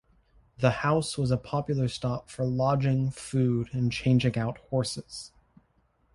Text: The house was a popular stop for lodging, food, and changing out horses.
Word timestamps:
The 0.57 0.71
house 0.71 1.15
was 1.15 1.29
a 1.29 1.37
popular 1.37 1.87
stop 1.87 2.27
for 2.31 2.43
lodging, 2.43 3.11
food, 3.11 3.69
and 3.71 3.91
changing 3.91 4.35
out 4.35 4.57
horses. 4.71 5.31